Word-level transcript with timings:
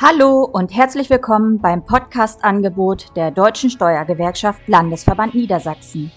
Hallo 0.00 0.44
und 0.44 0.72
herzlich 0.76 1.10
willkommen 1.10 1.58
beim 1.58 1.84
Podcast-Angebot 1.84 3.16
der 3.16 3.32
Deutschen 3.32 3.68
Steuergewerkschaft 3.68 4.60
Landesverband 4.68 5.34
Niedersachsen. 5.34 6.12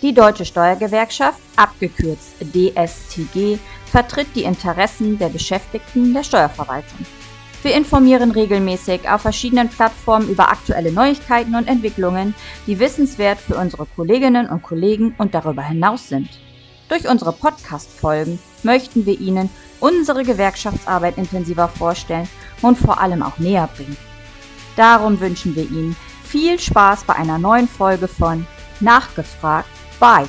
Die 0.00 0.14
Deutsche 0.14 0.44
Steuergewerkschaft, 0.44 1.40
abgekürzt 1.56 2.36
DSTG, 2.40 3.58
vertritt 3.86 4.28
die 4.36 4.44
Interessen 4.44 5.18
der 5.18 5.30
Beschäftigten 5.30 6.14
der 6.14 6.22
Steuerverwaltung. 6.22 7.04
Wir 7.64 7.74
informieren 7.74 8.30
regelmäßig 8.30 9.10
auf 9.10 9.22
verschiedenen 9.22 9.70
Plattformen 9.70 10.28
über 10.28 10.52
aktuelle 10.52 10.92
Neuigkeiten 10.92 11.56
und 11.56 11.66
Entwicklungen, 11.66 12.32
die 12.68 12.78
wissenswert 12.78 13.40
für 13.40 13.56
unsere 13.56 13.86
Kolleginnen 13.86 14.48
und 14.48 14.62
Kollegen 14.62 15.16
und 15.18 15.34
darüber 15.34 15.64
hinaus 15.64 16.08
sind. 16.08 16.28
Durch 16.88 17.08
unsere 17.08 17.32
Podcast-Folgen 17.32 18.38
möchten 18.62 19.04
wir 19.04 19.18
Ihnen 19.18 19.50
unsere 19.80 20.22
Gewerkschaftsarbeit 20.22 21.18
intensiver 21.18 21.66
vorstellen 21.66 22.28
und 22.62 22.76
vor 22.78 23.00
allem 23.00 23.22
auch 23.22 23.38
näher 23.38 23.68
bringen. 23.76 23.96
Darum 24.76 25.20
wünschen 25.20 25.54
wir 25.56 25.64
Ihnen 25.64 25.96
viel 26.24 26.58
Spaß 26.58 27.04
bei 27.04 27.14
einer 27.14 27.38
neuen 27.38 27.68
Folge 27.68 28.08
von 28.08 28.46
Nachgefragt 28.80 29.68
bei. 29.98 30.26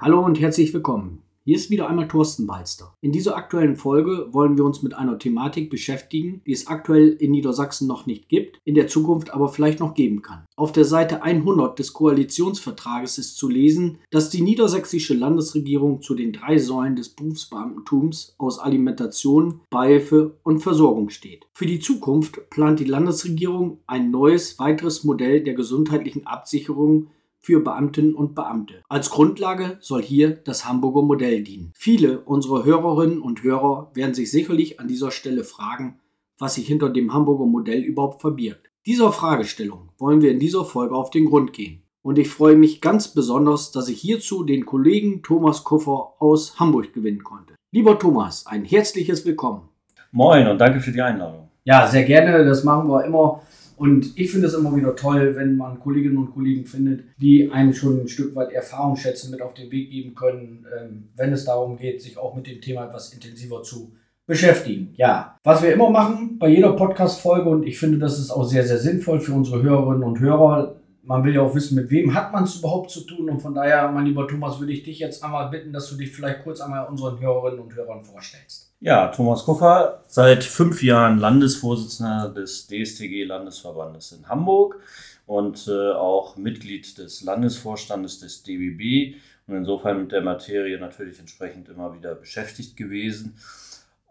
Hallo 0.00 0.24
und 0.24 0.40
herzlich 0.40 0.72
willkommen. 0.72 1.23
Hier 1.46 1.56
ist 1.56 1.68
wieder 1.68 1.90
einmal 1.90 2.08
Thorsten 2.08 2.46
Balster. 2.46 2.94
In 3.02 3.12
dieser 3.12 3.36
aktuellen 3.36 3.76
Folge 3.76 4.28
wollen 4.32 4.56
wir 4.56 4.64
uns 4.64 4.82
mit 4.82 4.94
einer 4.94 5.18
Thematik 5.18 5.68
beschäftigen, 5.68 6.40
die 6.46 6.52
es 6.52 6.68
aktuell 6.68 7.10
in 7.10 7.32
Niedersachsen 7.32 7.86
noch 7.86 8.06
nicht 8.06 8.30
gibt, 8.30 8.62
in 8.64 8.74
der 8.74 8.88
Zukunft 8.88 9.28
aber 9.28 9.50
vielleicht 9.50 9.78
noch 9.78 9.92
geben 9.92 10.22
kann. 10.22 10.46
Auf 10.56 10.72
der 10.72 10.86
Seite 10.86 11.22
100 11.22 11.78
des 11.78 11.92
Koalitionsvertrages 11.92 13.18
ist 13.18 13.36
zu 13.36 13.50
lesen, 13.50 13.98
dass 14.10 14.30
die 14.30 14.40
niedersächsische 14.40 15.12
Landesregierung 15.12 16.00
zu 16.00 16.14
den 16.14 16.32
drei 16.32 16.56
Säulen 16.56 16.96
des 16.96 17.10
Berufsbeamtentums 17.10 18.36
aus 18.38 18.58
Alimentation, 18.58 19.60
Beihilfe 19.68 20.38
und 20.44 20.60
Versorgung 20.60 21.10
steht. 21.10 21.46
Für 21.52 21.66
die 21.66 21.78
Zukunft 21.78 22.48
plant 22.48 22.80
die 22.80 22.84
Landesregierung 22.84 23.80
ein 23.86 24.10
neues, 24.10 24.58
weiteres 24.58 25.04
Modell 25.04 25.42
der 25.42 25.52
gesundheitlichen 25.52 26.26
Absicherung 26.26 27.08
für 27.44 27.60
Beamtinnen 27.60 28.14
und 28.14 28.34
Beamte. 28.34 28.82
Als 28.88 29.10
Grundlage 29.10 29.76
soll 29.80 30.02
hier 30.02 30.30
das 30.30 30.66
Hamburger 30.66 31.02
Modell 31.02 31.42
dienen. 31.42 31.72
Viele 31.74 32.20
unserer 32.20 32.64
Hörerinnen 32.64 33.20
und 33.20 33.42
Hörer 33.42 33.90
werden 33.92 34.14
sich 34.14 34.30
sicherlich 34.30 34.80
an 34.80 34.88
dieser 34.88 35.10
Stelle 35.10 35.44
fragen, 35.44 36.00
was 36.38 36.54
sich 36.54 36.66
hinter 36.66 36.88
dem 36.88 37.12
Hamburger 37.12 37.44
Modell 37.44 37.82
überhaupt 37.82 38.22
verbirgt. 38.22 38.70
Dieser 38.86 39.12
Fragestellung 39.12 39.90
wollen 39.98 40.22
wir 40.22 40.30
in 40.30 40.40
dieser 40.40 40.64
Folge 40.64 40.94
auf 40.94 41.10
den 41.10 41.26
Grund 41.26 41.52
gehen. 41.52 41.82
Und 42.00 42.18
ich 42.18 42.28
freue 42.28 42.56
mich 42.56 42.80
ganz 42.80 43.08
besonders, 43.08 43.72
dass 43.72 43.88
ich 43.88 44.00
hierzu 44.00 44.44
den 44.44 44.64
Kollegen 44.64 45.22
Thomas 45.22 45.64
Koffer 45.64 46.14
aus 46.20 46.58
Hamburg 46.58 46.94
gewinnen 46.94 47.24
konnte. 47.24 47.56
Lieber 47.72 47.98
Thomas, 47.98 48.46
ein 48.46 48.64
herzliches 48.64 49.26
Willkommen. 49.26 49.68
Moin 50.12 50.48
und 50.48 50.58
danke 50.58 50.80
für 50.80 50.92
die 50.92 51.02
Einladung. 51.02 51.50
Ja, 51.64 51.86
sehr 51.88 52.04
gerne. 52.04 52.44
Das 52.46 52.64
machen 52.64 52.88
wir 52.88 53.04
immer 53.04 53.42
und 53.76 54.18
ich 54.18 54.30
finde 54.30 54.46
es 54.46 54.54
immer 54.54 54.74
wieder 54.76 54.94
toll, 54.96 55.34
wenn 55.36 55.56
man 55.56 55.80
Kolleginnen 55.80 56.18
und 56.18 56.32
Kollegen 56.32 56.66
findet, 56.66 57.04
die 57.18 57.50
einem 57.50 57.72
schon 57.72 58.00
ein 58.00 58.08
Stück 58.08 58.34
weit 58.34 58.52
Erfahrungsschätze 58.52 59.30
mit 59.30 59.42
auf 59.42 59.54
den 59.54 59.70
Weg 59.70 59.90
geben 59.90 60.14
können, 60.14 60.66
ähm, 60.78 61.08
wenn 61.16 61.32
es 61.32 61.44
darum 61.44 61.76
geht, 61.76 62.02
sich 62.02 62.18
auch 62.18 62.34
mit 62.34 62.46
dem 62.46 62.60
Thema 62.60 62.86
etwas 62.86 63.12
intensiver 63.12 63.62
zu 63.62 63.92
beschäftigen. 64.26 64.94
Ja, 64.96 65.38
was 65.42 65.62
wir 65.62 65.72
immer 65.72 65.90
machen 65.90 66.38
bei 66.38 66.48
jeder 66.48 66.72
Podcast-Folge 66.72 67.48
und 67.48 67.66
ich 67.66 67.78
finde, 67.78 67.98
das 67.98 68.18
ist 68.18 68.30
auch 68.30 68.44
sehr, 68.44 68.64
sehr 68.64 68.78
sinnvoll 68.78 69.20
für 69.20 69.32
unsere 69.32 69.62
Hörerinnen 69.62 70.02
und 70.02 70.20
Hörer. 70.20 70.76
Man 71.06 71.22
will 71.22 71.34
ja 71.34 71.42
auch 71.42 71.54
wissen, 71.54 71.74
mit 71.74 71.90
wem 71.90 72.14
hat 72.14 72.32
man 72.32 72.44
es 72.44 72.56
überhaupt 72.56 72.90
zu 72.90 73.02
tun 73.02 73.28
und 73.28 73.40
von 73.40 73.54
daher, 73.54 73.90
mein 73.90 74.06
lieber 74.06 74.26
Thomas, 74.26 74.58
würde 74.58 74.72
ich 74.72 74.82
dich 74.82 74.98
jetzt 74.98 75.22
einmal 75.22 75.50
bitten, 75.50 75.72
dass 75.72 75.88
du 75.90 75.96
dich 75.96 76.10
vielleicht 76.10 76.42
kurz 76.42 76.60
einmal 76.60 76.86
unseren 76.86 77.20
Hörerinnen 77.20 77.60
und 77.60 77.74
Hörern 77.74 78.02
vorstellst. 78.02 78.72
Ja, 78.80 79.08
Thomas 79.08 79.44
Kuffer, 79.44 80.02
seit 80.06 80.44
fünf 80.44 80.82
Jahren 80.82 81.18
Landesvorsitzender 81.18 82.28
des 82.28 82.66
DSTG 82.66 83.24
Landesverbandes 83.24 84.12
in 84.12 84.28
Hamburg 84.28 84.78
und 85.26 85.68
äh, 85.68 85.92
auch 85.92 86.36
Mitglied 86.36 86.98
des 86.98 87.22
Landesvorstandes 87.22 88.20
des 88.20 88.42
DBB 88.42 89.16
und 89.46 89.56
insofern 89.56 90.02
mit 90.02 90.12
der 90.12 90.22
Materie 90.22 90.78
natürlich 90.78 91.18
entsprechend 91.18 91.68
immer 91.68 91.94
wieder 91.94 92.14
beschäftigt 92.14 92.76
gewesen. 92.76 93.36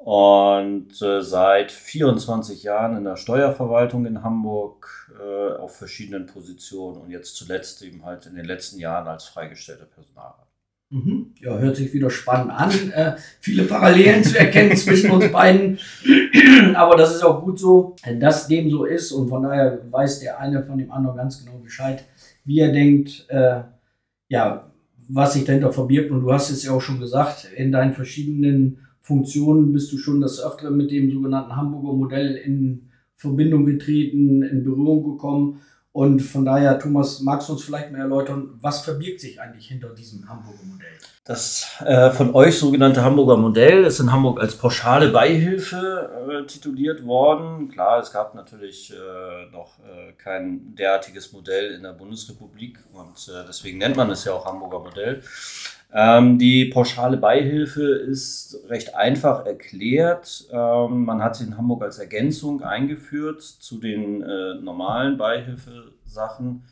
Und 0.03 1.01
äh, 1.01 1.21
seit 1.21 1.71
24 1.71 2.63
Jahren 2.63 2.97
in 2.97 3.05
der 3.05 3.15
Steuerverwaltung 3.15 4.05
in 4.05 4.21
Hamburg 4.21 5.09
äh, 5.17 5.53
auf 5.53 5.77
verschiedenen 5.77 6.25
Positionen 6.25 6.97
und 6.97 7.09
jetzt 7.09 7.37
zuletzt 7.37 7.81
eben 7.83 8.03
halt 8.03 8.25
in 8.25 8.35
den 8.35 8.43
letzten 8.43 8.79
Jahren 8.79 9.07
als 9.07 9.23
freigestellter 9.23 9.85
Personalrat. 9.85 10.45
Mhm. 10.89 11.33
Ja, 11.39 11.57
hört 11.57 11.77
sich 11.77 11.93
wieder 11.93 12.09
spannend 12.09 12.51
an. 12.51 12.91
Äh, 12.91 13.15
viele 13.39 13.63
Parallelen 13.63 14.25
zu 14.25 14.37
erkennen 14.37 14.75
zwischen 14.75 15.09
uns 15.09 15.31
beiden. 15.31 15.79
Aber 16.75 16.97
das 16.97 17.15
ist 17.15 17.23
auch 17.23 17.41
gut 17.41 17.57
so, 17.57 17.95
dass 18.19 18.49
dem 18.49 18.69
so 18.69 18.83
ist. 18.83 19.13
Und 19.13 19.29
von 19.29 19.43
daher 19.43 19.89
weiß 19.89 20.19
der 20.19 20.37
eine 20.37 20.63
von 20.63 20.77
dem 20.77 20.91
anderen 20.91 21.15
ganz 21.15 21.43
genau 21.43 21.59
Bescheid, 21.59 22.03
wie 22.43 22.59
er 22.59 22.73
denkt, 22.73 23.25
äh, 23.29 23.61
ja, 24.27 24.69
was 25.07 25.33
sich 25.33 25.45
dahinter 25.45 25.71
verbirgt. 25.71 26.11
Und 26.11 26.23
du 26.23 26.33
hast 26.33 26.49
es 26.49 26.65
ja 26.65 26.73
auch 26.73 26.81
schon 26.81 26.99
gesagt, 26.99 27.45
in 27.55 27.71
deinen 27.71 27.93
verschiedenen 27.93 28.79
Funktionen 29.03 29.73
bist 29.73 29.91
du 29.91 29.97
schon 29.97 30.21
das 30.21 30.41
öfter 30.41 30.71
mit 30.71 30.89
dem 30.89 31.11
sogenannten 31.11 31.55
Hamburger 31.55 31.93
Modell 31.93 32.35
in 32.35 32.89
Verbindung 33.17 33.65
getreten, 33.65 34.43
in 34.43 34.63
Berührung 34.63 35.03
gekommen. 35.03 35.61
Und 35.91 36.21
von 36.21 36.43
daher, 36.45 36.79
Thomas, 36.79 37.19
magst 37.19 37.49
du 37.49 37.53
uns 37.53 37.63
vielleicht 37.63 37.91
mal 37.91 37.99
erläutern, 37.99 38.57
was 38.61 38.81
verbirgt 38.81 39.19
sich 39.19 39.39
eigentlich 39.39 39.67
hinter 39.67 39.89
diesem 39.89 40.27
Hamburger 40.27 40.63
Modell? 40.63 40.87
Das 41.25 41.69
äh, 41.85 42.11
von 42.11 42.33
euch 42.33 42.57
sogenannte 42.57 43.03
Hamburger 43.03 43.37
Modell 43.37 43.83
ist 43.83 43.99
in 43.99 44.11
Hamburg 44.11 44.41
als 44.41 44.57
pauschale 44.57 45.09
Beihilfe 45.09 46.41
äh, 46.43 46.47
tituliert 46.47 47.05
worden. 47.05 47.69
Klar, 47.69 47.99
es 47.99 48.11
gab 48.11 48.35
natürlich 48.35 48.91
äh, 48.91 49.51
noch 49.51 49.79
äh, 49.79 50.13
kein 50.13 50.75
derartiges 50.75 51.31
Modell 51.31 51.75
in 51.75 51.83
der 51.83 51.93
Bundesrepublik 51.93 52.79
und 52.91 53.29
äh, 53.33 53.45
deswegen 53.47 53.77
nennt 53.77 53.95
man 53.95 54.09
es 54.09 54.25
ja 54.25 54.33
auch 54.33 54.45
Hamburger 54.45 54.79
Modell. 54.79 55.21
Ähm, 55.95 56.39
die 56.39 56.65
pauschale 56.65 57.17
Beihilfe 57.17 57.83
ist 57.83 58.59
recht 58.67 58.95
einfach 58.95 59.45
erklärt. 59.45 60.45
Ähm, 60.51 61.05
man 61.05 61.21
hat 61.23 61.35
sie 61.35 61.45
in 61.45 61.55
Hamburg 61.55 61.83
als 61.83 61.99
Ergänzung 61.99 62.63
eingeführt 62.63 63.43
zu 63.43 63.79
den 63.79 64.23
äh, 64.23 64.55
normalen 64.55 65.17
Beihilfesachen. 65.17 66.63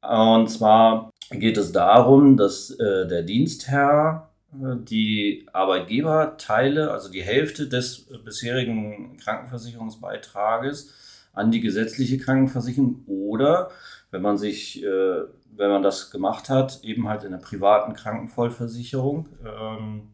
Und 0.00 0.48
zwar 0.48 1.10
geht 1.30 1.56
es 1.56 1.72
darum, 1.72 2.36
dass 2.36 2.70
äh, 2.70 3.08
der 3.08 3.22
Dienstherr 3.22 4.30
äh, 4.52 4.76
die 4.78 5.46
Arbeitgeberteile, 5.52 6.92
also 6.92 7.10
die 7.10 7.22
Hälfte 7.22 7.66
des 7.68 8.06
bisherigen 8.24 9.16
Krankenversicherungsbeitrages 9.16 10.94
an 11.36 11.52
die 11.52 11.60
gesetzliche 11.60 12.18
Krankenversicherung 12.18 13.04
oder 13.06 13.70
wenn 14.10 14.22
man 14.22 14.36
sich 14.36 14.82
äh, 14.82 15.22
wenn 15.56 15.70
man 15.70 15.82
das 15.82 16.10
gemacht 16.10 16.48
hat, 16.48 16.80
eben 16.82 17.08
halt 17.08 17.24
in 17.24 17.32
der 17.32 17.38
privaten 17.38 17.94
Krankenvollversicherung. 17.94 19.28
Ähm, 19.44 20.12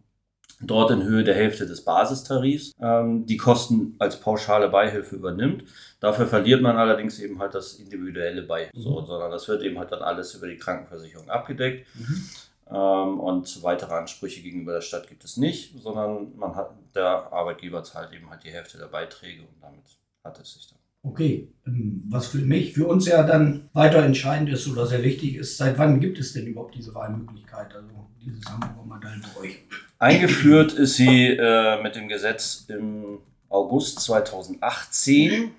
dort 0.65 0.93
in 0.93 1.03
Höhe 1.03 1.25
der 1.25 1.34
Hälfte 1.34 1.66
des 1.66 1.84
Basistarifs 1.84 2.72
ähm, 2.81 3.27
die 3.27 3.37
Kosten 3.37 3.97
als 3.99 4.21
pauschale 4.21 4.69
Beihilfe 4.69 5.16
übernimmt. 5.16 5.65
Dafür 5.99 6.27
verliert 6.27 6.62
man 6.62 6.77
allerdings 6.77 7.19
eben 7.19 7.41
halt 7.41 7.55
das 7.55 7.75
individuelle 7.75 8.43
Beihilfe, 8.43 8.78
mhm. 8.78 8.82
so, 8.82 9.05
sondern 9.05 9.31
das 9.31 9.49
wird 9.49 9.62
eben 9.62 9.78
halt 9.78 9.91
dann 9.91 10.03
alles 10.03 10.34
über 10.34 10.47
die 10.47 10.56
Krankenversicherung 10.56 11.28
abgedeckt. 11.28 11.87
Mhm. 11.94 12.28
Ähm, 12.71 13.21
und 13.21 13.62
weitere 13.65 13.94
Ansprüche 13.94 14.41
gegenüber 14.41 14.75
der 14.75 14.82
Stadt 14.82 15.09
gibt 15.09 15.25
es 15.25 15.37
nicht, 15.37 15.82
sondern 15.82 16.37
man 16.37 16.55
hat, 16.55 16.71
der 16.94 17.32
Arbeitgeber 17.32 17.82
zahlt 17.82 18.12
eben 18.12 18.31
halt 18.31 18.44
die 18.44 18.50
Hälfte 18.50 18.78
der 18.78 18.87
Beiträge 18.87 19.43
und 19.43 19.61
damit 19.61 19.84
hat 20.22 20.38
es 20.38 20.55
sich 20.55 20.69
dann. 20.69 20.81
Okay, 21.04 21.48
ähm, 21.66 22.04
was 22.08 22.28
für 22.28 22.38
mich, 22.38 22.74
für 22.74 22.86
uns 22.86 23.06
ja 23.06 23.24
dann 23.24 23.68
weiter 23.72 24.02
entscheidend 24.04 24.50
ist 24.50 24.68
oder 24.68 24.86
sehr 24.86 25.02
wichtig 25.02 25.36
ist, 25.36 25.56
seit 25.56 25.76
wann 25.78 26.00
gibt 26.00 26.18
es 26.18 26.32
denn 26.32 26.46
überhaupt 26.46 26.76
diese 26.76 26.94
Wahlmöglichkeit, 26.94 27.74
also 27.74 27.88
dieses 28.20 28.44
Hamburger 28.44 28.84
Modell 28.84 29.20
bei 29.34 29.40
euch? 29.40 29.58
Eingeführt 29.98 30.72
ist 30.72 30.96
sie 30.96 31.28
äh, 31.28 31.82
mit 31.82 31.96
dem 31.96 32.08
Gesetz 32.08 32.66
im 32.69 33.19
August 33.49 34.00
2018, 34.00 35.50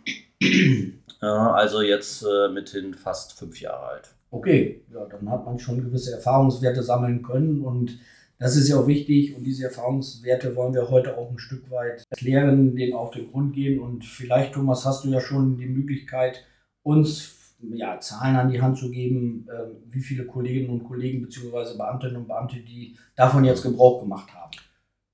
äh, 0.41 0.91
also 1.21 1.81
jetzt 1.81 2.23
äh, 2.23 2.49
mithin 2.49 2.93
fast 2.93 3.33
fünf 3.33 3.59
Jahre 3.59 3.85
alt. 3.85 4.15
Okay, 4.31 4.81
ja, 4.93 5.05
dann 5.05 5.29
hat 5.29 5.45
man 5.45 5.59
schon 5.59 5.83
gewisse 5.83 6.13
Erfahrungswerte 6.13 6.81
sammeln 6.81 7.21
können 7.21 7.61
und 7.61 7.99
das 8.39 8.55
ist 8.55 8.67
ja 8.67 8.77
auch 8.77 8.87
wichtig 8.87 9.35
und 9.35 9.43
diese 9.43 9.65
Erfahrungswerte 9.65 10.55
wollen 10.55 10.73
wir 10.73 10.89
heute 10.89 11.17
auch 11.17 11.31
ein 11.31 11.39
Stück 11.39 11.69
weit 11.71 12.03
erklären, 12.09 12.75
denen 12.75 12.93
auf 12.93 13.11
den 13.11 13.31
Grund 13.31 13.53
gehen. 13.53 13.79
Und 13.79 14.03
vielleicht, 14.03 14.53
Thomas, 14.53 14.85
hast 14.85 15.05
du 15.05 15.09
ja 15.09 15.21
schon 15.21 15.57
die 15.57 15.67
Möglichkeit, 15.67 16.45
uns 16.81 17.35
ja, 17.71 17.99
Zahlen 17.99 18.35
an 18.35 18.51
die 18.51 18.61
Hand 18.61 18.77
zu 18.77 18.91
geben, 18.91 19.47
äh, 19.49 19.93
wie 19.93 20.01
viele 20.01 20.25
Kolleginnen 20.25 20.69
und 20.69 20.83
Kollegen 20.83 21.21
bzw. 21.21 21.77
Beamtinnen 21.77 22.17
und 22.17 22.27
Beamte, 22.27 22.57
die 22.57 22.97
davon 23.15 23.45
jetzt 23.45 23.63
Gebrauch 23.63 24.01
gemacht 24.01 24.33
haben. 24.33 24.51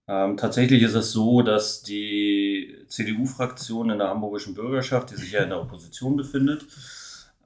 Ähm, 0.07 0.37
tatsächlich 0.37 0.81
ist 0.81 0.95
es 0.95 1.11
so, 1.11 1.43
dass 1.43 1.83
die 1.83 2.75
CDU-Fraktion 2.87 3.91
in 3.91 3.99
der 3.99 4.07
hamburgischen 4.07 4.55
Bürgerschaft, 4.55 5.11
die 5.11 5.15
sich 5.15 5.33
ja 5.33 5.43
in 5.43 5.49
der 5.49 5.61
Opposition 5.61 6.17
befindet, 6.17 6.65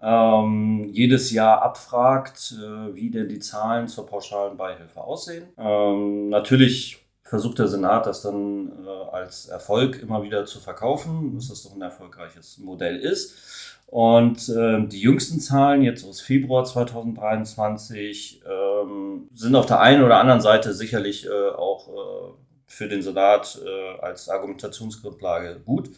ähm, 0.04 0.90
jedes 0.92 1.32
Jahr 1.32 1.62
abfragt, 1.62 2.56
äh, 2.58 2.94
wie 2.94 3.10
denn 3.10 3.30
die 3.30 3.40
Zahlen 3.40 3.88
zur 3.88 4.06
pauschalen 4.06 4.58
Beihilfe 4.58 5.02
aussehen. 5.02 5.48
Ähm, 5.58 6.30
natürlich 6.30 7.00
versucht 7.24 7.60
der 7.60 7.68
Senat 7.68 8.06
das 8.06 8.22
dann 8.22 8.72
äh, 8.86 9.16
als 9.16 9.48
Erfolg 9.48 10.02
immer 10.02 10.22
wieder 10.24 10.46
zu 10.46 10.60
verkaufen, 10.60 11.34
dass 11.34 11.48
das 11.48 11.64
doch 11.64 11.74
ein 11.74 11.82
erfolgreiches 11.82 12.58
Modell 12.58 12.98
ist. 12.98 13.80
Und 13.88 14.50
äh, 14.50 14.86
die 14.88 15.00
jüngsten 15.00 15.40
Zahlen 15.40 15.84
jetzt 15.84 16.06
aus 16.06 16.20
Februar 16.20 16.66
2023 16.66 18.44
ähm, 18.46 19.30
sind 19.34 19.56
auf 19.56 19.68
der 19.68 19.80
einen 19.80 20.04
oder 20.04 20.20
anderen 20.20 20.42
Seite 20.42 20.74
sicherlich 20.74 21.28
äh, 21.28 21.30
auch 21.30 21.88
äh, 21.90 22.34
für 22.66 22.88
den 22.88 23.02
Senat 23.04 23.62
äh, 23.64 24.00
als 24.02 24.30
Argumentationsgrundlage 24.30 25.62
gut. 25.64 25.92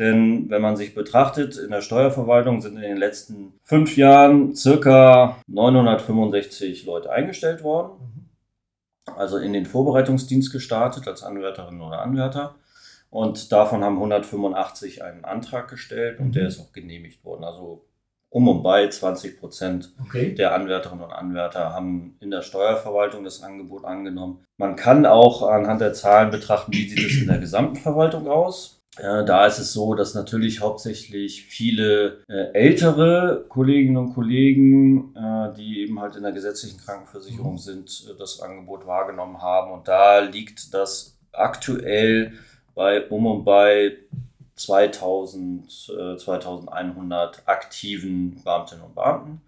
Denn 0.00 0.48
wenn 0.48 0.62
man 0.62 0.78
sich 0.78 0.94
betrachtet, 0.94 1.58
in 1.58 1.70
der 1.70 1.82
Steuerverwaltung 1.82 2.62
sind 2.62 2.76
in 2.76 2.82
den 2.82 2.96
letzten 2.96 3.52
fünf 3.64 3.98
Jahren 3.98 4.56
circa 4.56 5.36
965 5.46 6.86
Leute 6.86 7.12
eingestellt 7.12 7.62
worden. 7.62 8.30
Also 9.14 9.36
in 9.36 9.52
den 9.52 9.66
Vorbereitungsdienst 9.66 10.52
gestartet 10.52 11.06
als 11.06 11.22
Anwärterinnen 11.22 11.82
oder 11.82 12.00
Anwärter. 12.00 12.54
Und 13.10 13.52
davon 13.52 13.84
haben 13.84 13.96
185 13.96 15.04
einen 15.04 15.26
Antrag 15.26 15.68
gestellt 15.68 16.18
und 16.18 16.34
der 16.34 16.44
mhm. 16.44 16.48
ist 16.48 16.60
auch 16.60 16.72
genehmigt 16.72 17.22
worden. 17.22 17.44
Also 17.44 17.84
um 18.30 18.48
und 18.48 18.62
bei 18.62 18.88
20 18.88 19.38
Prozent 19.38 19.92
okay. 20.00 20.34
der 20.34 20.54
Anwärterinnen 20.54 21.04
und 21.04 21.12
Anwärter 21.12 21.74
haben 21.74 22.16
in 22.20 22.30
der 22.30 22.40
Steuerverwaltung 22.40 23.22
das 23.22 23.42
Angebot 23.42 23.84
angenommen. 23.84 24.46
Man 24.56 24.76
kann 24.76 25.04
auch 25.04 25.42
anhand 25.42 25.82
der 25.82 25.92
Zahlen 25.92 26.30
betrachten, 26.30 26.72
wie 26.72 26.88
sieht 26.88 27.04
es 27.04 27.20
in 27.20 27.28
der 27.28 27.38
gesamten 27.38 27.76
Verwaltung 27.76 28.28
aus. 28.28 28.79
Äh, 28.96 29.24
da 29.24 29.46
ist 29.46 29.58
es 29.58 29.72
so, 29.72 29.94
dass 29.94 30.14
natürlich 30.14 30.60
hauptsächlich 30.60 31.44
viele 31.44 32.24
äh, 32.28 32.52
ältere 32.52 33.44
Kolleginnen 33.48 33.96
und 33.96 34.14
Kollegen, 34.14 35.14
äh, 35.14 35.54
die 35.54 35.82
eben 35.82 36.00
halt 36.00 36.16
in 36.16 36.24
der 36.24 36.32
gesetzlichen 36.32 36.78
Krankenversicherung 36.80 37.52
mhm. 37.52 37.58
sind, 37.58 38.08
äh, 38.10 38.18
das 38.18 38.40
Angebot 38.40 38.86
wahrgenommen 38.86 39.40
haben. 39.40 39.72
Und 39.72 39.86
da 39.86 40.18
liegt 40.18 40.74
das 40.74 41.16
aktuell 41.32 42.32
bei 42.74 43.06
um 43.08 43.26
und 43.26 43.44
bei 43.44 43.96
2000, 44.56 45.70
2100 46.18 47.38
äh, 47.38 47.40
aktiven 47.46 48.42
Beamtinnen 48.42 48.84
und 48.84 48.94
Beamten 48.94 49.40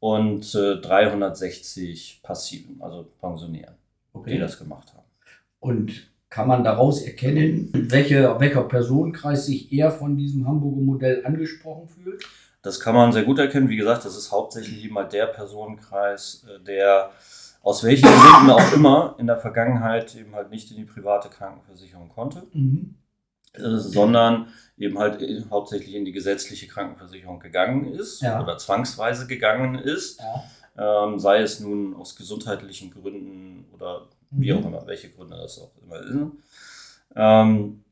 und 0.00 0.52
360 0.52 2.20
äh, 2.22 2.26
passiven, 2.26 2.82
also 2.82 3.06
Pensionären, 3.20 3.74
okay. 4.14 4.32
die 4.32 4.38
das 4.38 4.58
gemacht 4.58 4.92
haben. 4.94 5.06
Und 5.60 6.11
kann 6.32 6.48
man 6.48 6.64
daraus 6.64 7.02
erkennen, 7.02 7.70
welche, 7.90 8.40
welcher 8.40 8.62
Personenkreis 8.62 9.44
sich 9.44 9.70
eher 9.70 9.90
von 9.90 10.16
diesem 10.16 10.48
Hamburger 10.48 10.80
Modell 10.80 11.26
angesprochen 11.26 11.88
fühlt? 11.88 12.24
Das 12.62 12.80
kann 12.80 12.94
man 12.94 13.12
sehr 13.12 13.24
gut 13.24 13.38
erkennen. 13.38 13.68
Wie 13.68 13.76
gesagt, 13.76 14.06
das 14.06 14.16
ist 14.16 14.32
hauptsächlich 14.32 14.82
immer 14.82 15.04
der 15.04 15.26
Personenkreis, 15.26 16.46
äh, 16.48 16.64
der 16.64 17.10
aus 17.62 17.84
welchen 17.84 18.08
Gründen 18.08 18.50
auch 18.50 18.72
immer 18.72 19.14
in 19.18 19.26
der 19.26 19.36
Vergangenheit 19.36 20.14
eben 20.14 20.34
halt 20.34 20.50
nicht 20.50 20.70
in 20.70 20.78
die 20.78 20.84
private 20.84 21.28
Krankenversicherung 21.28 22.08
konnte, 22.08 22.44
mhm. 22.52 22.94
Äh, 23.52 23.76
sondern 23.76 24.46
eben 24.78 24.98
halt 24.98 25.22
hauptsächlich 25.50 25.94
in 25.94 26.06
die 26.06 26.12
gesetzliche 26.12 26.66
Krankenversicherung 26.66 27.40
gegangen 27.40 27.92
ist 27.92 28.22
ja. 28.22 28.42
oder 28.42 28.56
zwangsweise 28.56 29.26
gegangen 29.26 29.74
ist. 29.74 30.18
Ja. 30.78 31.04
Ähm, 31.04 31.18
sei 31.18 31.42
es 31.42 31.60
nun 31.60 31.94
aus 31.94 32.16
gesundheitlichen 32.16 32.90
Gründen 32.90 33.66
oder 33.74 34.06
wie 34.32 34.52
auch 34.52 34.60
mhm. 34.60 34.66
immer, 34.66 34.86
welche 34.86 35.10
Gründe 35.10 35.36
das 35.36 35.58
auch 35.58 35.72
immer 35.82 36.02
sind. 36.02 36.32
Ähm, 37.14 37.84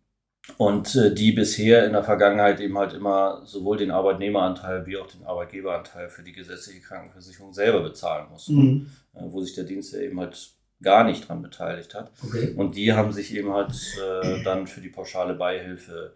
und 0.56 0.96
äh, 0.96 1.14
die 1.14 1.32
bisher 1.32 1.86
in 1.86 1.92
der 1.92 2.02
Vergangenheit 2.02 2.60
eben 2.60 2.76
halt 2.76 2.92
immer 2.92 3.42
sowohl 3.44 3.76
den 3.76 3.90
Arbeitnehmeranteil 3.90 4.86
wie 4.86 4.96
auch 4.96 5.06
den 5.06 5.24
Arbeitgeberanteil 5.24 6.08
für 6.08 6.22
die 6.22 6.32
gesetzliche 6.32 6.80
Krankenversicherung 6.80 7.52
selber 7.52 7.82
bezahlen 7.82 8.28
mussten, 8.30 8.56
mhm. 8.56 8.86
äh, 9.14 9.20
wo 9.24 9.40
sich 9.42 9.54
der 9.54 9.64
Dienst 9.64 9.92
ja 9.92 10.00
eben 10.00 10.18
halt 10.18 10.50
gar 10.82 11.04
nicht 11.04 11.28
dran 11.28 11.42
beteiligt 11.42 11.94
hat. 11.94 12.10
Okay. 12.24 12.54
Und 12.56 12.74
die 12.74 12.92
haben 12.92 13.12
sich 13.12 13.34
eben 13.34 13.52
halt 13.52 13.74
äh, 14.22 14.42
dann 14.42 14.66
für 14.66 14.80
die 14.80 14.88
pauschale 14.88 15.34
Beihilfe 15.34 16.14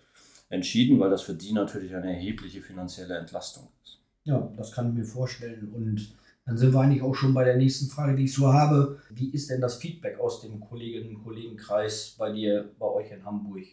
entschieden, 0.49 0.99
weil 1.01 1.11
das 1.11 1.23
für 1.23 1.35
die 1.35 1.53
natürlich 1.53 1.95
eine 1.95 2.15
erhebliche 2.15 2.63
finanzielle 2.63 3.19
Entlastung 3.19 3.69
ist. 3.85 3.99
Ja, 4.25 4.51
das 4.57 4.73
kann 4.73 4.89
ich 4.89 4.95
mir 4.95 5.05
vorstellen. 5.05 5.71
Und 5.75 6.15
dann 6.47 6.59
sind 6.59 6.75
wir 6.75 6.81
eigentlich 6.81 7.03
auch 7.03 7.15
schon 7.15 7.33
bei 7.33 7.45
der 7.45 7.57
nächsten 7.57 7.89
Frage, 7.89 8.17
die 8.17 8.25
ich 8.25 8.35
so 8.35 8.53
habe. 8.53 8.99
Wie 9.11 9.31
ist 9.31 9.49
denn 9.51 9.61
das 9.61 9.77
Feedback 9.77 10.21
aus 10.21 10.43
dem 10.43 10.61
Kolleginnen 10.61 11.17
und 11.17 11.25
Kollegenkreis 11.25 12.17
bei 12.19 12.33
dir, 12.33 12.71
bei 12.79 12.87
euch 12.87 13.11
in 13.11 13.25
Hamburg? 13.25 13.65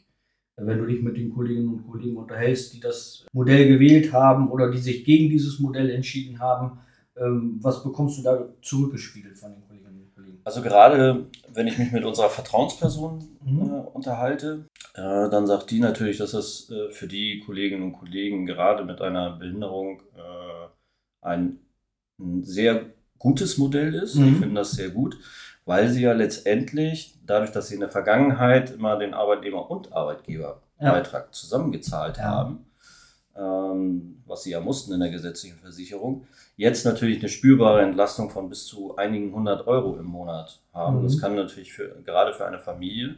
Wenn 0.56 0.77
du 0.77 0.85
dich 0.85 1.01
mit 1.01 1.18
den 1.18 1.33
Kolleginnen 1.33 1.69
und 1.69 1.88
Kollegen 1.89 2.18
unterhältst, 2.18 2.73
die 2.73 2.79
das 2.79 3.25
Modell 3.33 3.68
gewählt 3.68 4.13
haben 4.13 4.50
oder 4.51 4.69
die 4.69 4.77
sich 4.77 5.03
gegen 5.03 5.29
dieses 5.29 5.59
Modell 5.59 5.89
entschieden 5.89 6.39
haben, 6.39 6.79
ähm, 7.18 7.59
was 7.62 7.83
bekommst 7.83 8.19
du 8.19 8.23
da 8.23 8.47
zurückgespiegelt 8.62 9.38
von 9.38 9.51
den 9.51 9.62
Kolleginnen 9.67 10.01
und 10.01 10.13
Kollegen? 10.13 10.39
Also 10.44 10.62
gerade 10.62 11.25
wenn 11.53 11.67
ich 11.67 11.77
mich 11.77 11.91
mit 11.91 12.06
unserer 12.06 12.29
Vertrauensperson 12.29 13.27
mhm. 13.44 13.62
äh, 13.62 13.79
unterhalte, 13.94 14.65
äh, 14.94 15.29
dann 15.29 15.47
sagt 15.47 15.71
die 15.71 15.79
natürlich, 15.79 16.17
dass 16.17 16.33
es 16.33 16.69
äh, 16.69 16.91
für 16.91 17.07
die 17.07 17.41
Kolleginnen 17.45 17.83
und 17.83 17.94
Kollegen 17.94 18.45
gerade 18.45 18.85
mit 18.85 19.01
einer 19.01 19.38
Behinderung 19.38 20.01
äh, 20.15 20.67
ein 21.21 21.59
ein 22.21 22.44
sehr 22.44 22.85
gutes 23.18 23.57
Modell 23.57 23.94
ist. 23.94 24.15
Mhm. 24.15 24.27
Ich 24.27 24.39
finde 24.39 24.56
das 24.56 24.71
sehr 24.71 24.89
gut, 24.89 25.18
weil 25.65 25.89
sie 25.89 26.01
ja 26.01 26.13
letztendlich, 26.13 27.15
dadurch, 27.25 27.51
dass 27.51 27.68
sie 27.68 27.75
in 27.75 27.81
der 27.81 27.89
Vergangenheit 27.89 28.71
immer 28.71 28.97
den 28.97 29.13
Arbeitnehmer- 29.13 29.69
und 29.69 29.94
Arbeitgeberbeitrag 29.94 31.25
ja. 31.25 31.31
zusammengezahlt 31.31 32.18
ja. 32.18 32.23
haben, 32.23 32.65
ähm, 33.35 34.23
was 34.25 34.44
sie 34.44 34.51
ja 34.51 34.59
mussten 34.59 34.94
in 34.94 35.00
der 35.00 35.12
gesetzlichen 35.12 35.57
Versicherung, 35.59 36.25
jetzt 36.57 36.85
natürlich 36.85 37.19
eine 37.19 37.29
spürbare 37.29 37.81
Entlastung 37.81 38.29
von 38.29 38.50
bis 38.50 38.65
zu 38.65 38.95
einigen 38.97 39.33
hundert 39.33 39.67
Euro 39.67 39.97
im 39.97 40.06
Monat 40.06 40.59
haben. 40.74 41.00
Mhm. 41.00 41.03
Das 41.03 41.19
kann 41.19 41.35
natürlich 41.35 41.74
für, 41.74 41.89
gerade 42.03 42.33
für 42.33 42.45
eine 42.45 42.59
Familie 42.59 43.15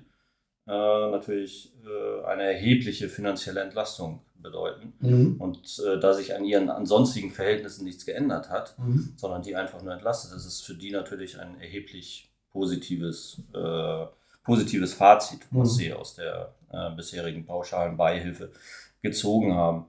äh, 0.67 1.11
natürlich 1.11 1.73
äh, 1.85 2.25
eine 2.25 2.43
erhebliche 2.43 3.09
finanzielle 3.09 3.61
Entlastung 3.61 4.21
bedeuten. 4.43 4.93
Mhm. 4.99 5.35
Und 5.39 5.81
äh, 5.87 5.99
da 5.99 6.13
sich 6.13 6.35
an 6.35 6.45
ihren 6.45 6.69
ansonstigen 6.69 7.31
Verhältnissen 7.31 7.85
nichts 7.85 8.05
geändert 8.05 8.49
hat, 8.49 8.77
mhm. 8.77 9.13
sondern 9.15 9.41
die 9.41 9.55
einfach 9.55 9.81
nur 9.81 9.93
entlastet, 9.93 10.33
das 10.33 10.45
ist 10.45 10.61
für 10.61 10.75
die 10.75 10.91
natürlich 10.91 11.39
ein 11.39 11.59
erheblich 11.59 12.29
positives, 12.51 13.41
äh, 13.53 14.05
positives 14.43 14.93
Fazit, 14.93 15.39
was 15.49 15.73
mhm. 15.73 15.77
sie 15.77 15.93
aus 15.93 16.15
der 16.15 16.53
äh, 16.71 16.91
bisherigen 16.91 17.45
pauschalen 17.45 17.97
Beihilfe 17.97 18.51
gezogen 19.01 19.55
haben. 19.55 19.85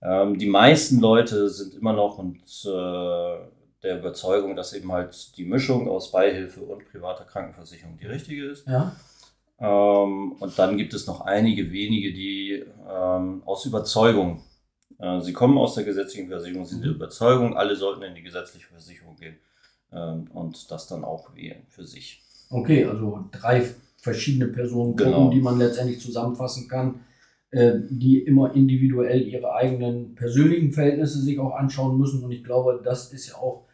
Ähm, 0.00 0.38
die 0.38 0.46
meisten 0.46 1.00
Leute 1.00 1.50
sind 1.50 1.74
immer 1.74 1.92
noch 1.92 2.18
und 2.18 2.40
äh, 2.64 3.38
der 3.82 3.98
Überzeugung, 3.98 4.56
dass 4.56 4.72
eben 4.72 4.90
halt 4.92 5.36
die 5.36 5.44
Mischung 5.44 5.88
aus 5.88 6.10
Beihilfe 6.10 6.60
und 6.60 6.90
privater 6.90 7.24
Krankenversicherung 7.24 7.98
die 7.98 8.06
richtige 8.06 8.46
ist. 8.46 8.66
Ja. 8.66 8.94
Ähm, 9.60 10.32
und 10.32 10.58
dann 10.58 10.76
gibt 10.76 10.94
es 10.94 11.06
noch 11.06 11.22
einige 11.22 11.72
wenige, 11.72 12.12
die 12.12 12.64
ähm, 12.88 13.42
aus 13.44 13.66
Überzeugung, 13.66 14.42
äh, 14.98 15.20
sie 15.20 15.32
kommen 15.32 15.58
aus 15.58 15.74
der 15.74 15.84
gesetzlichen 15.84 16.28
Versicherung, 16.28 16.64
sind 16.64 16.82
der 16.82 16.90
mhm. 16.90 16.96
Überzeugung, 16.96 17.56
alle 17.56 17.74
sollten 17.74 18.02
in 18.02 18.14
die 18.14 18.22
gesetzliche 18.22 18.66
Versicherung 18.66 19.16
gehen 19.16 19.36
ähm, 19.92 20.28
und 20.32 20.70
das 20.70 20.86
dann 20.86 21.04
auch 21.04 21.34
wählen 21.34 21.62
für 21.68 21.84
sich. 21.84 22.22
Okay, 22.50 22.84
also 22.84 23.24
drei 23.32 23.64
verschiedene 23.98 24.46
Personengruppen, 24.46 25.12
genau. 25.12 25.30
die 25.30 25.40
man 25.40 25.58
letztendlich 25.58 26.00
zusammenfassen 26.00 26.68
kann, 26.68 27.00
äh, 27.50 27.74
die 27.90 28.20
immer 28.20 28.54
individuell 28.54 29.22
ihre 29.22 29.52
eigenen 29.54 30.14
persönlichen 30.14 30.72
Verhältnisse 30.72 31.20
sich 31.20 31.38
auch 31.38 31.54
anschauen 31.54 31.98
müssen. 31.98 32.22
Und 32.22 32.30
ich 32.30 32.44
glaube, 32.44 32.80
das 32.84 33.12
ist 33.12 33.28
ja 33.28 33.34
auch 33.36 33.66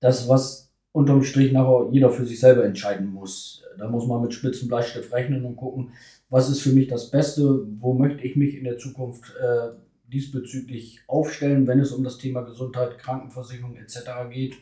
das, 0.00 0.28
was 0.28 0.72
unterm 0.92 1.22
Strich 1.22 1.52
nachher 1.52 1.88
jeder 1.92 2.10
für 2.10 2.24
sich 2.24 2.40
selber 2.40 2.64
entscheiden 2.64 3.06
muss. 3.12 3.62
Da 3.78 3.88
muss 3.88 4.06
man 4.06 4.22
mit 4.22 4.34
spitzen 4.34 4.68
Bleistift 4.68 5.12
rechnen 5.12 5.44
und 5.44 5.56
gucken, 5.56 5.92
was 6.30 6.50
ist 6.50 6.60
für 6.60 6.70
mich 6.70 6.88
das 6.88 7.10
Beste, 7.10 7.66
wo 7.80 7.94
möchte 7.94 8.22
ich 8.22 8.36
mich 8.36 8.56
in 8.56 8.64
der 8.64 8.78
Zukunft 8.78 9.34
äh, 9.40 9.70
diesbezüglich 10.12 11.00
aufstellen, 11.06 11.66
wenn 11.66 11.80
es 11.80 11.92
um 11.92 12.04
das 12.04 12.18
Thema 12.18 12.42
Gesundheit, 12.42 12.98
Krankenversicherung 12.98 13.76
etc. 13.76 13.98
geht. 14.30 14.56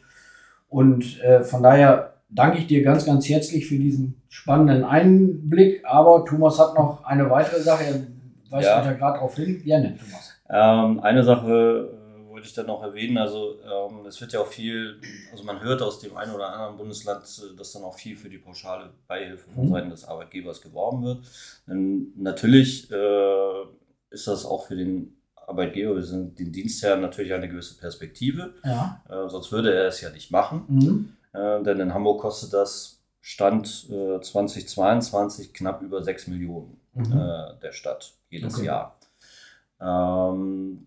Und 0.69 1.21
äh, 1.23 1.43
von 1.43 1.63
daher 1.63 2.15
danke 2.29 2.59
ich 2.59 2.67
dir 2.67 2.83
ganz, 2.83 3.07
ganz 3.07 3.29
herzlich 3.29 3.67
für 3.67 3.79
diesen 3.79 4.21
spannenden 4.29 4.85
Einblick. 4.85 5.83
Aber 5.85 6.25
Thomas 6.25 6.59
hat 6.59 6.75
noch 6.75 7.05
eine 7.05 7.31
weitere 7.31 7.61
Sache. 7.61 7.85
Er 7.85 7.95
weist 8.51 8.69
ja. 8.69 8.79
mich 8.79 8.87
ja 8.87 8.93
gerade 8.93 9.15
darauf 9.15 9.37
hin. 9.37 9.63
Gerne, 9.65 9.97
Thomas. 9.97 10.33
Ähm, 10.49 11.01
eine 11.01 11.23
Sache 11.23 11.96
wollte 12.37 12.49
ich 12.49 12.55
dann 12.55 12.67
noch 12.67 12.83
erwähnen. 12.83 13.17
Also 13.17 13.57
ähm, 13.65 14.05
es 14.07 14.21
wird 14.21 14.35
ja 14.35 14.41
auch 14.41 14.47
viel, 14.47 15.01
also 15.33 15.43
man 15.45 15.61
hört 15.63 15.81
aus 15.81 16.01
dem 16.01 16.17
einen 16.17 16.35
oder 16.35 16.53
anderen 16.53 16.77
Bundesland, 16.77 17.23
äh, 17.23 17.57
dass 17.57 17.73
dann 17.73 17.83
auch 17.83 17.97
viel 17.97 18.15
für 18.15 18.29
die 18.29 18.37
pauschale 18.39 18.91
Beihilfe 19.09 19.51
von 19.51 19.65
mhm. 19.65 19.71
Seiten 19.71 19.91
des 19.91 20.05
Arbeitgebers 20.05 20.61
geworben 20.61 21.03
wird. 21.03 21.25
Denn 21.67 22.13
natürlich 22.17 22.91
äh, 22.93 23.63
ist 24.11 24.27
das 24.27 24.45
auch 24.45 24.67
für 24.67 24.77
den 24.77 25.17
Arbeitgeber, 25.35 25.95
wir 25.95 26.03
sind 26.03 26.39
den 26.39 26.53
Dienstherren 26.53 27.01
natürlich 27.01 27.33
eine 27.33 27.49
gewisse 27.49 27.79
Perspektive. 27.79 28.53
Ja. 28.65 29.03
Äh, 29.09 29.29
sonst 29.31 29.51
würde 29.51 29.73
er 29.73 29.87
es 29.87 30.03
ja 30.03 30.11
nicht 30.11 30.31
machen. 30.31 30.65
Mhm. 30.69 31.13
Äh, 31.33 31.63
denn 31.63 31.81
in 31.81 31.95
Hamburg 31.95 32.21
kostet 32.21 32.53
das 32.53 33.03
Stand 33.23 33.67
2022 33.67 35.49
äh, 35.49 35.53
knapp 35.53 35.83
über 35.83 36.03
6 36.03 36.29
Millionen 36.29 36.79
mhm. 36.93 37.13
Äh, 37.13 37.59
der 37.63 37.73
Stadt 37.73 38.13
jedes 38.29 38.57
okay. 38.57 38.67
Jahr. 38.67 38.99
Ähm, 39.81 40.87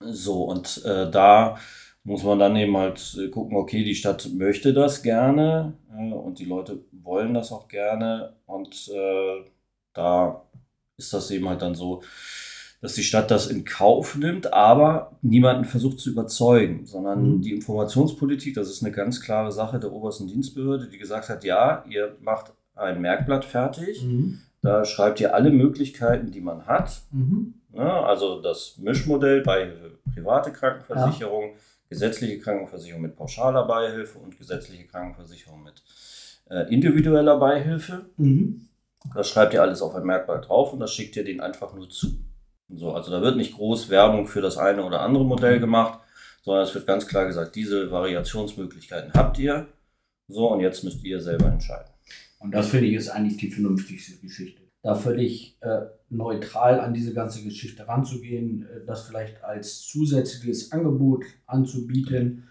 so, 0.00 0.44
und 0.44 0.84
äh, 0.84 1.10
da 1.10 1.56
muss 2.04 2.22
man 2.22 2.38
dann 2.38 2.56
eben 2.56 2.76
halt 2.76 3.16
äh, 3.20 3.28
gucken, 3.28 3.56
okay, 3.56 3.82
die 3.82 3.94
Stadt 3.94 4.28
möchte 4.32 4.72
das 4.72 5.02
gerne 5.02 5.74
äh, 5.90 6.12
und 6.12 6.38
die 6.38 6.44
Leute 6.44 6.84
wollen 6.92 7.34
das 7.34 7.50
auch 7.52 7.66
gerne 7.68 8.34
und 8.46 8.88
äh, 8.94 9.44
da 9.92 10.42
ist 10.96 11.12
das 11.12 11.30
eben 11.30 11.48
halt 11.48 11.62
dann 11.62 11.74
so, 11.74 12.02
dass 12.80 12.94
die 12.94 13.02
Stadt 13.02 13.30
das 13.30 13.48
in 13.48 13.64
Kauf 13.64 14.16
nimmt, 14.16 14.52
aber 14.52 15.18
niemanden 15.22 15.64
versucht 15.64 15.98
zu 15.98 16.10
überzeugen, 16.10 16.86
sondern 16.86 17.36
mhm. 17.36 17.40
die 17.40 17.52
Informationspolitik, 17.52 18.54
das 18.54 18.68
ist 18.68 18.84
eine 18.84 18.92
ganz 18.92 19.20
klare 19.20 19.50
Sache 19.50 19.80
der 19.80 19.92
obersten 19.92 20.28
Dienstbehörde, 20.28 20.88
die 20.88 20.98
gesagt 20.98 21.28
hat, 21.28 21.42
ja, 21.42 21.84
ihr 21.88 22.16
macht 22.20 22.52
ein 22.74 23.00
Merkblatt 23.00 23.44
fertig, 23.44 24.04
mhm. 24.04 24.42
da 24.62 24.84
schreibt 24.84 25.20
ihr 25.20 25.34
alle 25.34 25.50
Möglichkeiten, 25.50 26.30
die 26.30 26.42
man 26.42 26.66
hat. 26.66 27.00
Mhm. 27.10 27.54
Ne, 27.76 27.92
also 27.92 28.40
das 28.40 28.78
Mischmodell 28.78 29.42
bei 29.42 29.70
private 30.14 30.50
Krankenversicherung, 30.50 31.50
ja. 31.50 31.58
gesetzliche 31.90 32.38
Krankenversicherung 32.38 33.02
mit 33.02 33.16
pauschaler 33.16 33.66
Beihilfe 33.66 34.18
und 34.18 34.38
gesetzliche 34.38 34.86
Krankenversicherung 34.86 35.62
mit 35.62 35.82
äh, 36.48 36.72
individueller 36.72 37.38
Beihilfe. 37.38 38.06
Mhm. 38.16 38.68
Das 39.14 39.28
schreibt 39.28 39.52
ihr 39.52 39.62
alles 39.62 39.82
auf 39.82 39.94
ein 39.94 40.04
Merkblatt 40.04 40.48
drauf 40.48 40.72
und 40.72 40.80
das 40.80 40.92
schickt 40.92 41.16
ihr 41.16 41.24
denen 41.24 41.40
einfach 41.40 41.74
nur 41.74 41.88
zu. 41.90 42.18
So, 42.70 42.92
also 42.92 43.10
da 43.10 43.20
wird 43.20 43.36
nicht 43.36 43.54
groß 43.54 43.90
Werbung 43.90 44.26
für 44.26 44.40
das 44.40 44.56
eine 44.56 44.82
oder 44.82 45.00
andere 45.00 45.24
Modell 45.24 45.60
gemacht, 45.60 46.00
sondern 46.42 46.64
es 46.64 46.74
wird 46.74 46.86
ganz 46.86 47.06
klar 47.06 47.26
gesagt, 47.26 47.54
diese 47.54 47.90
Variationsmöglichkeiten 47.90 49.12
habt 49.12 49.38
ihr. 49.38 49.68
So, 50.28 50.50
und 50.50 50.60
jetzt 50.60 50.82
müsst 50.82 51.04
ihr 51.04 51.20
selber 51.20 51.46
entscheiden. 51.46 51.92
Und 52.38 52.52
das 52.52 52.68
finde 52.68 52.86
ich 52.86 52.94
ist 52.94 53.10
eigentlich 53.10 53.36
die 53.36 53.50
vernünftigste 53.50 54.16
Geschichte. 54.16 54.65
Da 54.82 54.94
völlig 54.94 55.56
äh, 55.60 55.86
neutral 56.10 56.80
an 56.80 56.94
diese 56.94 57.12
ganze 57.12 57.42
Geschichte 57.42 57.88
ranzugehen, 57.88 58.66
äh, 58.66 58.86
das 58.86 59.06
vielleicht 59.06 59.42
als 59.42 59.86
zusätzliches 59.86 60.72
Angebot 60.72 61.24
anzubieten. 61.46 62.44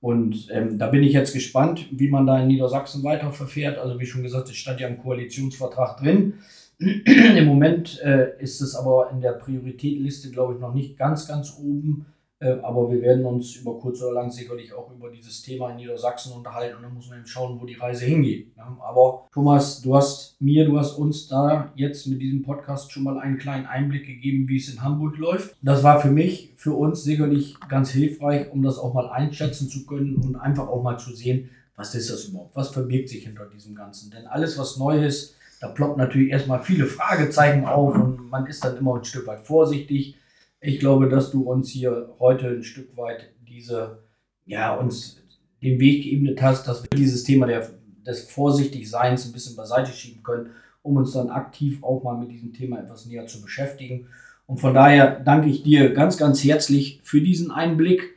Und 0.00 0.48
ähm, 0.50 0.78
da 0.78 0.88
bin 0.88 1.02
ich 1.02 1.12
jetzt 1.12 1.32
gespannt, 1.32 1.86
wie 1.90 2.08
man 2.08 2.26
da 2.26 2.40
in 2.40 2.48
Niedersachsen 2.48 3.02
weiter 3.02 3.32
verfährt. 3.32 3.78
Also 3.78 3.98
wie 3.98 4.06
schon 4.06 4.22
gesagt, 4.22 4.48
es 4.48 4.56
stand 4.56 4.80
ja 4.80 4.88
im 4.88 4.98
Koalitionsvertrag 4.98 5.98
drin. 5.98 6.34
Im 6.78 7.46
Moment 7.46 8.02
äh, 8.02 8.38
ist 8.38 8.60
es 8.60 8.74
aber 8.74 9.10
in 9.10 9.22
der 9.22 9.32
Prioritätenliste, 9.32 10.30
glaube 10.30 10.54
ich, 10.54 10.60
noch 10.60 10.74
nicht 10.74 10.98
ganz, 10.98 11.26
ganz 11.26 11.56
oben. 11.58 12.04
Äh, 12.38 12.58
aber 12.62 12.90
wir 12.90 13.00
werden 13.00 13.24
uns 13.24 13.56
über 13.56 13.78
kurz 13.78 14.02
oder 14.02 14.12
lang 14.12 14.30
sicherlich 14.30 14.72
auch 14.74 14.90
über 14.90 15.10
dieses 15.10 15.40
Thema 15.40 15.70
in 15.70 15.76
Niedersachsen 15.76 16.32
unterhalten 16.32 16.76
und 16.76 16.82
dann 16.82 16.92
muss 16.92 17.08
man 17.08 17.18
eben 17.18 17.26
schauen, 17.26 17.58
wo 17.58 17.64
die 17.64 17.74
Reise 17.74 18.04
hingeht. 18.04 18.52
Ja, 18.56 18.76
aber 18.80 19.26
Thomas, 19.32 19.80
du 19.80 19.96
hast 19.96 20.38
mir, 20.38 20.66
du 20.66 20.78
hast 20.78 20.98
uns 20.98 21.28
da 21.28 21.72
jetzt 21.76 22.06
mit 22.06 22.20
diesem 22.20 22.42
Podcast 22.42 22.92
schon 22.92 23.04
mal 23.04 23.18
einen 23.18 23.38
kleinen 23.38 23.64
Einblick 23.64 24.06
gegeben, 24.06 24.48
wie 24.48 24.58
es 24.58 24.68
in 24.68 24.82
Hamburg 24.82 25.16
läuft. 25.16 25.56
Das 25.62 25.82
war 25.82 25.98
für 25.98 26.10
mich, 26.10 26.52
für 26.56 26.74
uns 26.74 27.04
sicherlich 27.04 27.56
ganz 27.70 27.90
hilfreich, 27.90 28.52
um 28.52 28.62
das 28.62 28.78
auch 28.78 28.92
mal 28.92 29.08
einschätzen 29.08 29.68
zu 29.68 29.86
können 29.86 30.16
und 30.16 30.36
einfach 30.36 30.68
auch 30.68 30.82
mal 30.82 30.98
zu 30.98 31.14
sehen, 31.14 31.48
was 31.74 31.94
ist 31.94 32.10
das 32.10 32.24
überhaupt? 32.26 32.54
Was 32.56 32.68
verbirgt 32.68 33.08
sich 33.08 33.24
hinter 33.24 33.46
diesem 33.46 33.74
Ganzen? 33.74 34.10
Denn 34.10 34.26
alles, 34.26 34.58
was 34.58 34.76
neu 34.76 35.04
ist, 35.04 35.36
da 35.60 35.68
ploppt 35.68 35.96
natürlich 35.96 36.30
erstmal 36.30 36.62
viele 36.62 36.86
Fragezeichen 36.86 37.64
auf 37.64 37.94
und 37.94 38.28
man 38.28 38.46
ist 38.46 38.62
dann 38.62 38.76
immer 38.76 38.96
ein 38.96 39.04
Stück 39.04 39.26
weit 39.26 39.40
vorsichtig. 39.40 40.16
Ich 40.60 40.80
glaube, 40.80 41.08
dass 41.08 41.30
du 41.30 41.42
uns 41.42 41.70
hier 41.70 42.14
heute 42.18 42.48
ein 42.48 42.62
Stück 42.62 42.96
weit 42.96 43.32
diese, 43.46 44.02
ja, 44.46 44.74
uns 44.74 45.22
den 45.62 45.78
Weg 45.80 46.04
geebnet 46.04 46.40
hast, 46.42 46.66
dass 46.66 46.82
wir 46.82 46.90
dieses 46.90 47.24
Thema 47.24 47.46
der, 47.46 47.68
des 48.06 48.30
Vorsichtigseins 48.30 49.26
ein 49.26 49.32
bisschen 49.32 49.56
beiseite 49.56 49.92
schieben 49.92 50.22
können, 50.22 50.50
um 50.82 50.96
uns 50.96 51.12
dann 51.12 51.30
aktiv 51.30 51.82
auch 51.82 52.02
mal 52.02 52.16
mit 52.16 52.30
diesem 52.30 52.52
Thema 52.52 52.78
etwas 52.78 53.06
näher 53.06 53.26
zu 53.26 53.42
beschäftigen. 53.42 54.06
Und 54.46 54.60
von 54.60 54.74
daher 54.74 55.20
danke 55.20 55.48
ich 55.48 55.62
dir 55.62 55.92
ganz, 55.92 56.16
ganz 56.16 56.42
herzlich 56.44 57.00
für 57.02 57.20
diesen 57.20 57.50
Einblick. 57.50 58.14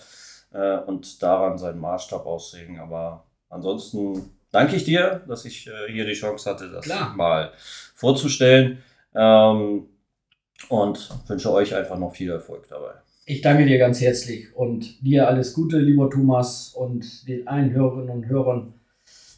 äh, 0.54 0.77
und 0.77 1.22
daran 1.22 1.58
seinen 1.58 1.82
Maßstab 1.82 2.25
auslegen. 2.25 2.80
Aber 2.80 3.25
ansonsten 3.50 4.38
danke 4.51 4.77
ich 4.77 4.86
dir, 4.86 5.22
dass 5.27 5.44
ich 5.44 5.68
äh, 5.68 5.92
hier 5.92 6.06
die 6.06 6.13
Chance 6.13 6.50
hatte, 6.50 6.72
das 6.72 6.86
Klar. 6.86 7.13
mal 7.13 7.51
vorzustellen 7.94 8.82
ähm, 9.13 9.89
und 10.70 11.10
wünsche 11.27 11.51
euch 11.51 11.75
einfach 11.75 11.98
noch 11.98 12.15
viel 12.15 12.32
Erfolg 12.32 12.70
dabei. 12.70 12.94
Ich 13.27 13.41
danke 13.41 13.65
dir 13.65 13.79
ganz 13.79 14.01
herzlich 14.01 14.55
und 14.55 15.03
dir 15.03 15.27
alles 15.27 15.55
Gute, 15.55 15.79
lieber 15.79 16.12
Thomas, 16.12 16.75
und 16.75 17.27
den 17.27 17.48
allen 17.48 17.72
Hörerinnen 17.74 18.12
und 18.12 18.27
Hörern. 18.27 18.75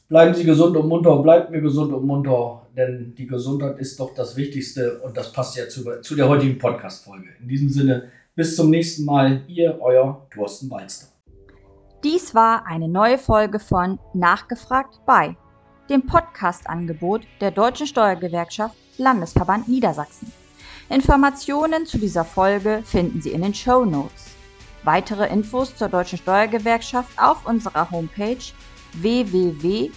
Bleiben 0.09 0.33
Sie 0.33 0.43
gesund 0.43 0.75
und 0.75 0.89
munter, 0.89 1.23
bleibt 1.23 1.51
mir 1.51 1.61
gesund 1.61 1.93
und 1.93 2.05
munter, 2.05 2.67
denn 2.75 3.15
die 3.15 3.27
Gesundheit 3.27 3.79
ist 3.79 3.97
doch 4.01 4.13
das 4.13 4.35
Wichtigste 4.35 4.99
und 4.99 5.15
das 5.15 5.31
passt 5.31 5.55
ja 5.55 5.69
zu, 5.69 5.85
zu 6.01 6.17
der 6.17 6.27
heutigen 6.27 6.57
Podcast-Folge. 6.57 7.29
In 7.41 7.47
diesem 7.47 7.69
Sinne, 7.69 8.09
bis 8.35 8.57
zum 8.57 8.71
nächsten 8.71 9.05
Mal, 9.05 9.43
ihr, 9.47 9.79
euer 9.79 10.27
Thorsten 10.33 10.69
Walster. 10.69 11.07
Dies 12.03 12.35
war 12.35 12.67
eine 12.67 12.89
neue 12.89 13.17
Folge 13.17 13.57
von 13.57 13.99
Nachgefragt 14.13 14.99
bei 15.05 15.37
dem 15.89 16.05
Podcast-Angebot 16.05 17.21
der 17.39 17.51
Deutschen 17.51 17.87
Steuergewerkschaft 17.87 18.75
Landesverband 18.97 19.69
Niedersachsen. 19.69 20.29
Informationen 20.89 21.85
zu 21.85 21.97
dieser 21.97 22.23
Folge 22.23 22.81
finden 22.85 23.21
Sie 23.21 23.31
in 23.31 23.41
den 23.41 23.53
Show 23.53 23.83
Notes. 23.83 24.27
Weitere 24.83 25.27
Infos 25.27 25.75
zur 25.75 25.89
Deutschen 25.89 26.17
Steuergewerkschaft 26.17 27.09
auf 27.21 27.45
unserer 27.45 27.91
Homepage 27.91 28.37
www.dstgnds.de. 28.93 29.91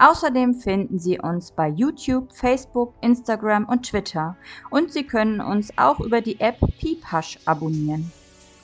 Außerdem 0.00 0.54
finden 0.54 0.98
Sie 0.98 1.20
uns 1.20 1.52
bei 1.52 1.68
YouTube, 1.68 2.32
Facebook, 2.32 2.94
Instagram 3.02 3.66
und 3.66 3.84
Twitter 3.84 4.36
und 4.70 4.92
Sie 4.92 5.04
können 5.04 5.40
uns 5.40 5.72
auch 5.76 6.00
über 6.00 6.20
die 6.20 6.40
App 6.40 6.58
Piephash 6.80 7.38
abonnieren. 7.44 8.10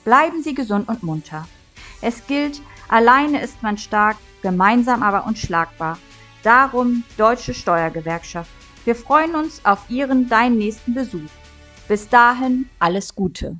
Bleiben 0.03 0.43
Sie 0.43 0.53
gesund 0.53 0.89
und 0.89 1.01
munter. 1.01 1.47
Es 2.01 2.27
gilt, 2.27 2.61
alleine 2.89 3.41
ist 3.41 3.63
man 3.63 3.77
stark, 3.77 4.17
gemeinsam 4.41 5.01
aber 5.01 5.25
unschlagbar. 5.25 5.97
Darum 6.45 7.03
Deutsche 7.17 7.55
Steuergewerkschaft. 7.55 8.51
Wir 8.83 8.93
freuen 8.93 9.33
uns 9.33 9.65
auf 9.65 9.89
Ihren, 9.89 10.29
deinen 10.29 10.59
nächsten 10.59 10.93
Besuch. 10.93 11.31
Bis 11.87 12.07
dahin 12.07 12.69
alles 12.77 13.15
Gute. 13.15 13.59